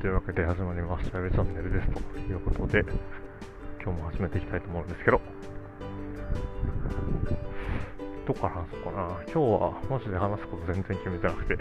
[0.00, 1.88] というわけで始まりましたウェチャンネルです。
[1.90, 2.84] ということで、
[3.82, 5.20] 今日も始めていきたいと思うんですけど、
[8.26, 9.08] どっから話そうかな。
[9.08, 11.56] 今日はマジで話すこと全然決めてなくて、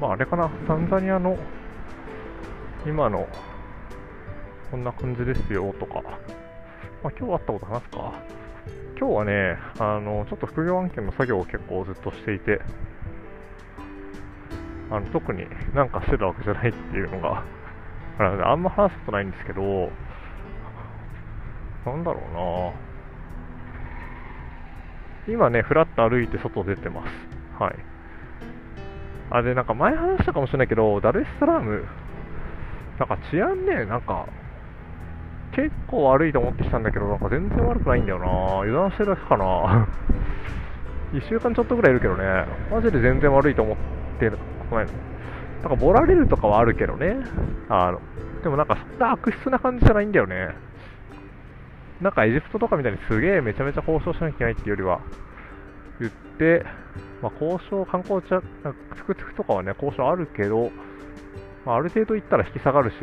[0.00, 1.36] まああれかな、タンザニアの
[2.86, 3.26] 今の
[4.70, 6.02] こんな感じですよとか、
[7.02, 8.12] まあ今日あったこと話すか。
[8.96, 12.60] 今日はね、あの、ちょっと副業案件の作業を結構ずっとしていて、
[14.90, 17.44] あの特になんかしてたわけじゃないっていうのが、
[18.18, 19.90] ああんま話すことないんですけど、
[21.86, 22.34] なんだろう
[25.30, 25.34] な。
[25.34, 27.28] 今ね、ふらっと歩いて外出てます。
[27.58, 27.74] はい。
[29.30, 31.84] あ、で、なんか前話したかもしれないけど、ダルエスサラーム、
[32.98, 34.26] なんか治安ね、なんか、
[35.52, 38.26] 結構悪いと思ってきたんだけど、なんか全然悪くないんだよな。
[38.60, 39.88] 油断してるだけかな。
[41.12, 43.76] 1週間ちょっとぐらいいるけどね、マジで全然悪いと思っ
[44.18, 44.30] て
[44.70, 44.86] るない
[45.62, 47.16] なんかボラれるとかはあるけどね。
[47.68, 48.00] あの、
[48.42, 50.54] でもなんかそんな悪質な感じじゃないんだよね。
[52.00, 55.00] なんかエジプトとかみたいにすげえめちゃめちゃ交渉しなきゃいけないっていうよりは、
[56.00, 56.64] 言って、
[57.22, 58.44] まあ、交渉、観光地、トゥ
[59.06, 60.70] クトゥクとかはね、交渉あるけど、
[61.64, 62.96] まあ、ある程度行ったら引き下がるし、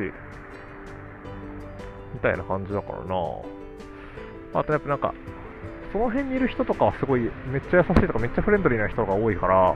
[2.13, 3.15] みたいな感じだからな
[4.53, 5.13] あとやっぱなんか、
[5.91, 9.75] その辺にいる人とかはすごい、めっちゃ優しいとか、めっちゃフレンドリーな人が多いから、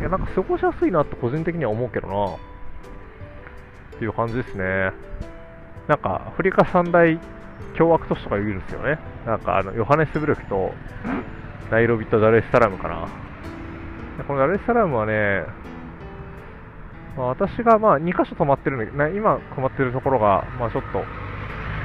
[0.00, 4.92] いや、なんか過ごしやすいなって個人的には思うけどなっていう感じですね。
[5.88, 7.18] なんか、アフリカ三大
[7.74, 8.98] 凶悪都市とか言うんですよね。
[9.26, 10.72] なんか、あの、ヨハネスブルクと、
[11.70, 13.08] ナイロビとダルエスサラムかな。
[14.24, 15.44] このダルエスサラムはね、
[17.16, 21.04] まあ、私がまあ2箇所泊まってるんだけど、ね今泊まってるところが、まあちょっと、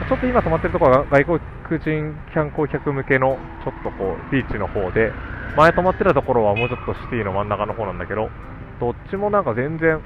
[0.08, 1.40] ちょっと今泊まってるところが外
[1.70, 5.12] 国人観光客向けのちょっとこうビーチの方で、
[5.56, 8.30] 前泊まってたところはもうちょっとシティの真ん中の方なんだけど、
[8.80, 10.02] どっちもなんか全然、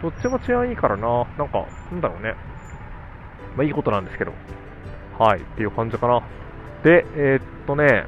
[0.00, 2.34] どっちも治安いいからな、なんか、なんだろうね。
[3.56, 4.32] まあいいことなんですけど。
[5.18, 6.22] はい、っていう感じかな。
[6.82, 8.06] で、えー、っとね、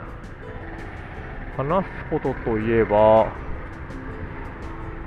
[1.56, 3.28] 話すことといえば、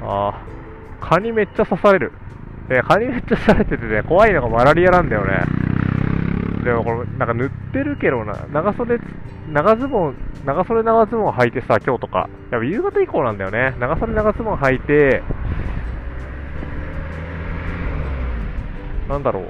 [0.02, 0.46] あ
[1.02, 2.14] 蚊にめっちゃ刺される。
[2.70, 5.67] え蚊にめっちゃ刺されててね、怖いのがマラリアなんだよね。
[6.64, 8.98] でもこれ、なんか塗ってるけどな、長袖、
[9.52, 13.76] 長ズボン、長袖長ズボン履いてさ、今日とか、やっぱ夕方以降なんだよね。
[13.80, 15.22] 長袖長ズボン履いて、
[19.10, 19.46] なんだろう。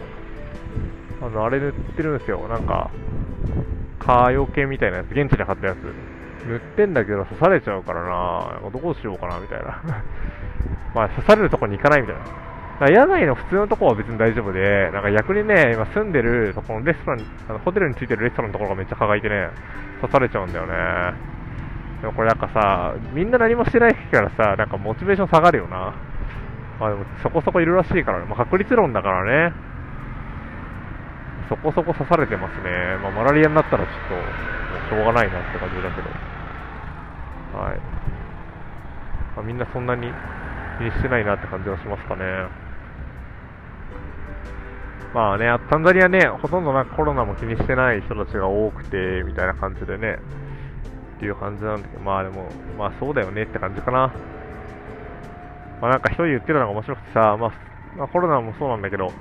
[1.22, 2.48] あの、あれ塗ってるんですよ。
[2.48, 2.92] なんか、
[4.00, 6.18] 蚊よけみたいなやつ、現地で買ったやつ。
[6.48, 9.82] 塗ってんだけど刺されちゃうからなどうしようかなみたいな
[10.96, 12.47] まあ刺されるとこに行かないみたいな。
[12.80, 19.50] 野外の普通のとこは別に大丈夫で、なんか逆にね、今住んでるとこのレストラン、あのホテルについてるレストランのところがめっちゃ蚊がいてね、
[20.00, 20.74] 刺されちゃうんだよね。
[22.02, 25.96] でもこれなんかさ、みんな何もしてないからさ、なんかモチベーション下がるよな。
[26.80, 29.54] まあでもそこそこいるらしいからね、まあ確率論だからね。
[31.50, 32.98] そこそこ刺されてますね。
[33.02, 36.10] まあマラリアになったらちょっと、もうしょうがないなって感じだけど。
[37.58, 37.80] はい。
[39.36, 40.12] まあ、みんなそんなに
[40.78, 42.67] 気にしてないなって感じがしますかね。
[45.14, 50.20] まあね、タンザニアね、ほとんどなんかコロナも気にしてない人たちが多くて、みたいな感じでね、
[51.18, 54.14] っていう感じなんだけど、まあでも、まあそうだよねって感じかな。
[55.82, 57.52] まあなんか一人言ってたのが面白くてさ、まあ、
[57.98, 59.12] まあ、コロナもそうなんだけど、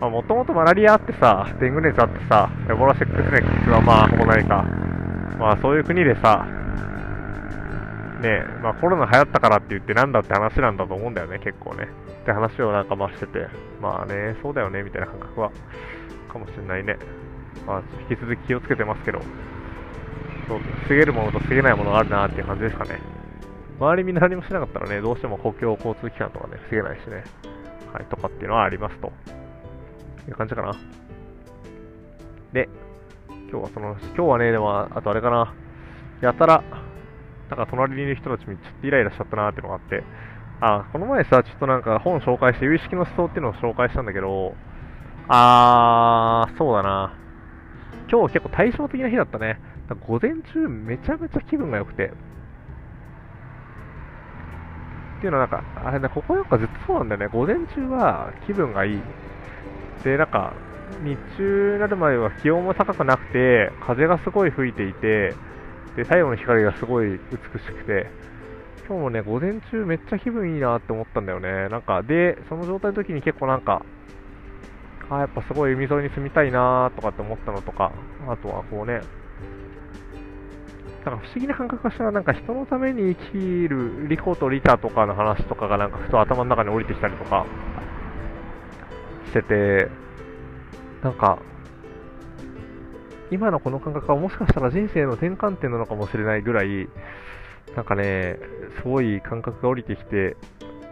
[0.00, 4.64] まあもともとマラリアあってさ、デング熱あってさ、エボラセックスネックスはまあほぼないか。
[5.38, 6.46] まあそういう国でさ、
[8.24, 11.88] ねまあコロナ流行ったからって言ってなんだって話なんだと思うんだよね、結構ね。
[12.22, 13.46] って話をなんかましてて、
[13.80, 15.50] まあね、そうだよね、みたいな感覚は、
[16.32, 16.96] かもしれないね。
[17.66, 19.20] まあ、引き続き気をつけてますけど、
[20.48, 20.58] そう、
[20.88, 22.98] 防げるものと防げないものがあるなっていう感じですかね。
[23.78, 27.24] 周りみんな何もしなかったらね、どうしても公共交通機関とかね、防げないしね、
[27.92, 29.12] はい、とかっていうのはありますと。
[30.28, 30.72] いう感じかな。
[32.52, 32.68] で、
[33.50, 35.54] 今日はその、今日はね、でも、あとあれかな、
[36.20, 36.62] やたら、
[37.50, 40.02] なんか隣にいる人たちにちょっとイライラしちゃったなっていうのがあって、
[40.60, 44.54] あ、この前さ、ちょっとなんか本紹介して、有意識の思想っていうのを紹介したんだけど、
[45.28, 47.14] あー、そうだな。
[48.10, 49.58] 今日結構対照的な日だったね。
[50.06, 52.06] 午前中めちゃめちゃ気分が良くて。
[52.06, 52.10] っ
[55.20, 57.28] ていうのはなんか、あれね、ここなんかずっとそうなんだよね。
[57.28, 59.02] 午前中は気分がいい。
[60.02, 60.52] で、なんか、
[61.02, 65.34] 日中になるまでは気温も高くなくて、風がすごい吹いていて、
[65.96, 68.06] で、太陽の光がすごい美しくて、
[68.86, 71.68] 今日もね、午前中めっちゃ気分いいなって思ったんだよね。
[71.68, 73.84] なんか、で、その状態の時に結構なんか、
[75.10, 77.92] あやっぱすごい海沿いに住みたいなとかって思ったのとか、
[78.28, 79.00] あとはこうね、
[81.04, 87.44] なんか不思議な感覚がしたら、なんか人のために生きるリコとリタとかの話とかがなんかふと頭の中に降りてきたりとか
[89.26, 89.88] してて、
[91.02, 91.38] なんか、
[93.30, 96.88] 今のこの感覚はもしかしたら人生の転換点なのかもしれないぐらい、
[97.74, 98.38] なんかね、
[98.80, 100.36] すごい感覚が降りてきて、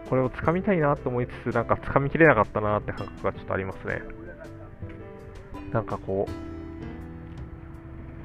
[0.08, 4.02] これを掴みたいなと思いつつ、なんか掴みきれなかったなって感覚がちょっとありますね。
[5.72, 6.32] なんかこう、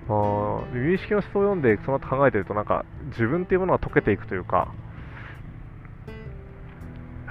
[0.10, 4.74] あ有意識の思想を読んでその後考えてるとなんか自分っていうものが溶けていくというか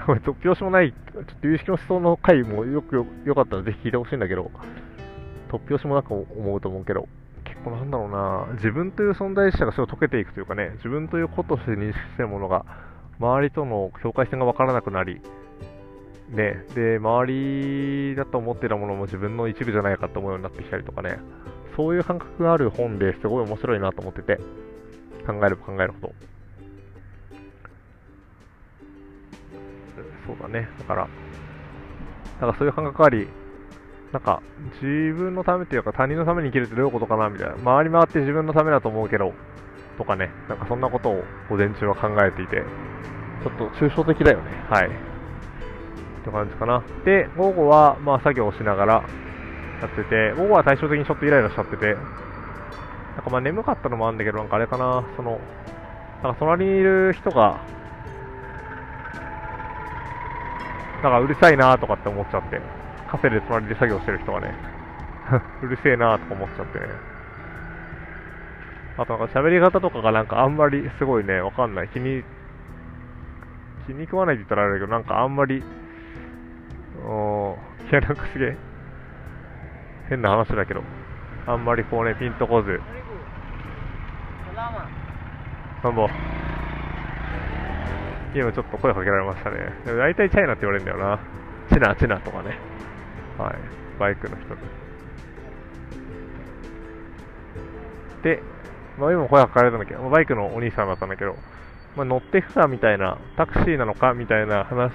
[0.05, 4.51] これ突拍子もないちょっと有意識の思想の回もよくよよかったらぜひ聞いてほしいんだけど
[5.47, 7.07] 突拍子もなく思うと思うけど
[7.43, 12.65] 結構なんだろうな自分という存在自体がすごい溶けていくというかね自分ということして認識してるものが
[13.19, 15.21] 周りとの境界線が分からなくなり
[16.29, 17.25] ね、で周
[18.11, 21.19] りだと思ってたものも自分の一部じゃないかと思うようになってきたりとかね
[21.77, 24.37] そういう感覚がある本ですごい面白いなと思ってて、
[25.27, 26.15] 考えれば考えるほど。
[30.25, 30.67] そうだね。
[30.79, 31.07] だから、
[32.41, 33.27] なんかそういう感覚あり、
[34.13, 34.41] なんか
[34.81, 37.55] 自分のためっていうか他人のために生きるってどういうことかなみたいな。
[37.55, 39.33] 回り回って自分のためだと思うけど、
[39.97, 42.63] とかね、なんかそんなことを午前中は考えていて、
[43.43, 44.51] ちょっと抽象的だよね。
[44.69, 44.87] はい。
[44.87, 44.89] っ
[46.23, 46.83] て感じかな。
[47.03, 48.93] で、午後はまあ作業をしながら、
[49.81, 55.39] やってて、午後は対照的にちょっとイライラしちゃってて、なんかまあ眠かったのもあるんだけど、なんかあれかな、その、
[56.23, 57.59] なんか隣にいる人が、
[61.03, 62.59] なんかうるさいなとかって思っちゃって、
[63.09, 64.53] カフェで隣で作業してる人がね、
[65.63, 66.85] うるせえなとか思っちゃってね。
[68.97, 71.89] あとなんか喋り方とかがなんかあんまりすごいね、わかんない。
[71.89, 72.23] 気に、
[73.85, 75.63] 気に食わないって言ったらあれだけど、なんかあんまり、
[77.05, 77.57] お
[77.91, 78.57] いやなんかすげえ、
[80.09, 80.81] 変な話だけど、
[81.45, 82.81] あんまりこうね、ピンとこず。
[85.83, 86.09] なんぼ。
[88.33, 89.57] 今ちょっと声かけられましたね。
[89.85, 91.19] でも大体チャイナって言われるんだよな。
[91.71, 92.66] チナ、チナとかね。
[93.37, 93.55] はい。
[93.99, 94.61] バイクの人に。
[98.23, 98.41] で、
[98.97, 101.35] まあ今声かけられたんだけど、バイクのお兄さんだったんだけど、
[101.95, 104.91] まあ、乗ってくかみたいな、タクシーなのかみたいな話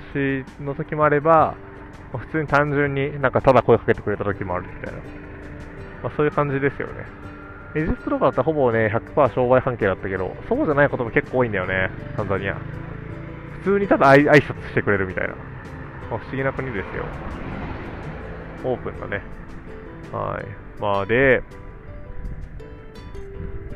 [0.61, 1.57] の時もあれば、
[2.13, 5.01] ま普通に単純になんかただ声かけてくれた時もあるみたいな、
[6.05, 7.05] まあ、そういう感じですよね。
[7.75, 12.57] エジプトとかだったらほぼね、100%商売関係だったけど、そうじゃないことも結構多いんだよね、タンザニア。
[13.65, 15.35] 普通にただ挨拶してくれるみたいな。
[16.11, 17.05] まあ、不思議な国ですよ。
[18.65, 19.23] オープンだね。
[20.13, 20.81] はい。
[20.81, 21.43] まあで、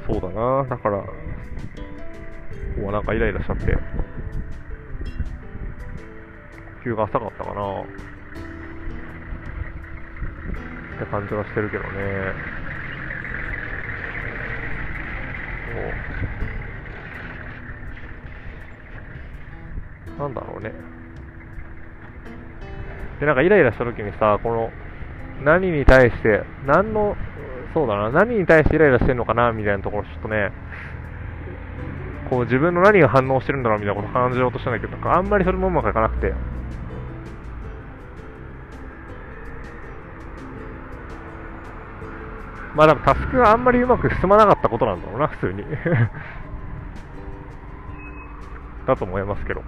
[0.07, 0.99] そうだな、だから、
[2.77, 3.77] もうなんかイライラしちゃって、
[6.85, 7.83] 急が浅かったかな。
[10.97, 12.33] って感じはしてるけどね。
[15.67, 15.73] そ
[20.17, 20.19] う。
[20.19, 20.73] なんだろうね。
[23.21, 24.71] で、なんかイライラした時にさ、この、
[25.45, 27.17] 何に対して、何の、
[27.75, 30.53] そうだな、何に対してイライラしてるのかな、みたいなところ、ちょっとね、
[32.31, 36.35] こう自分の何が反応してるんだろうみたいなこと感じようとしたんだけど、あんまりそれもうまくいかなくて、
[42.75, 45.65] まあ、多分タスクがあんまりうまく進まなかったことなんだろうな、普通に
[48.87, 49.63] だと思いますけど。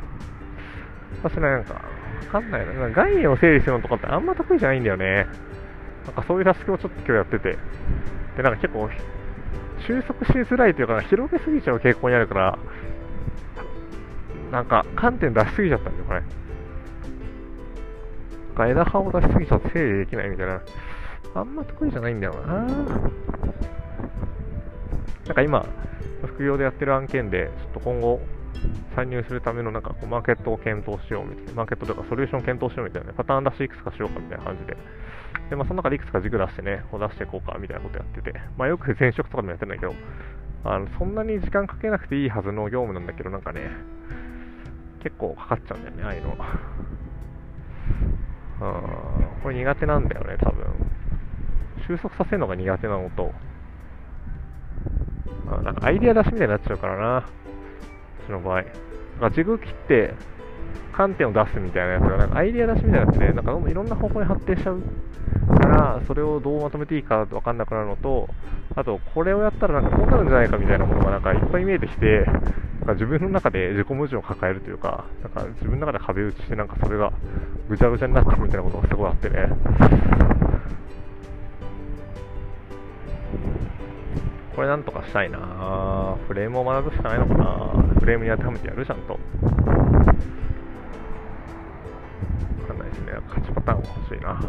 [1.22, 1.80] 私ね、なんか、
[2.26, 2.90] わかんないな。
[2.90, 5.26] 概念を整理するのとかってあんま得意じゃないんだよね。
[6.06, 7.58] なんかそういうタスクをちょっと今日やってて。
[8.36, 8.88] で、なんか結構、
[9.86, 12.58] 収束しづらいというか、広げすぎちゃう傾向にあるから、
[14.50, 16.20] なんか観点出しすぎちゃったんだよ、これ。
[16.20, 16.26] な
[18.52, 20.60] んか枝葉を出しすぎちゃって整理できないみたいな。
[21.34, 22.54] あんま得意じゃないんだよな。
[22.54, 22.64] な
[25.32, 25.66] んか今、
[26.24, 28.20] 副業でやってる案件で、ちょっと今後、
[28.94, 34.76] 参入するためのなんかこうマーケットを検討しようみたいな、マーケットとかソリューション検討しようみたいな、ね、パターン出しいくつかしようかみたいな感じで。
[35.50, 39.94] で、まあその中でいくつか軸出してね、こう出していこうかみたいなことやってて、まあよく前職とかでもやってんだけど、
[40.64, 43.70] あのそんなに時間かけなくていいはずの業務なんだけど、なんかね、
[45.02, 46.36] 結構かかっちゃうんだよね、ああいうのは。
[48.60, 48.64] う
[49.38, 50.66] ん、これ苦手なんだよね、多分。
[51.86, 53.32] 収束させるのが苦手なのと、
[55.50, 57.28] あ、なんかアイデア出しみたいになっちゃうからな、
[58.28, 58.62] 私の場合。
[58.62, 60.14] なんか軸切って
[60.92, 64.82] 観点を出すみたいなやつが、なんかアイデア出しみたいになってね、なんかいろんな方向に発展しちゃう
[65.58, 68.28] から、それをどうまとめていいかわかんなくなるのと、
[68.76, 72.40] あと、これをやったらなんかこうなるんじゃないかみたいなものがなんかいっぱい見えてきて、なん
[72.86, 77.12] か自分の中で自己矛盾を抱えるというか、なんか自分の中で壁打ちして、なんかそれが
[77.68, 79.48] ぐちゃぐちゃになってるみたいなことがすごいあってね、
[84.58, 89.12] これなんとかしたいなフレームを学ぶしかないのかなフレームに当てはめてやるちゃんと。
[89.12, 89.18] わ
[92.66, 93.12] かんないですね。
[93.28, 94.40] 勝ちパターンが欲しいな。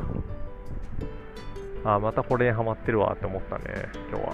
[1.93, 3.65] あ、またこれにハマってるわって思ったね、
[4.09, 4.33] 今日は。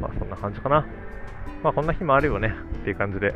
[0.00, 0.86] まあそんな感じかな。
[1.62, 3.34] まあこんな日もあるよねっていう感じで。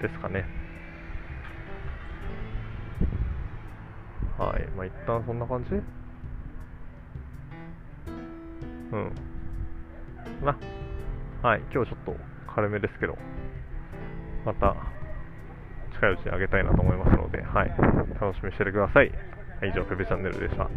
[0.00, 0.61] ですかね。
[4.42, 4.66] はい。
[4.76, 5.74] まあ一旦そんな感じ？
[5.74, 5.76] う
[8.96, 9.12] ん。
[10.44, 10.58] な。
[11.42, 11.60] はい。
[11.72, 12.16] 今日ちょっと
[12.54, 13.16] 軽めですけど、
[14.44, 14.74] また
[15.94, 17.72] 近いうちにあげたいなと思いますので、はい。
[18.20, 19.12] 楽しみにしててください。
[19.62, 20.68] 以上、ペペチャンネルでした。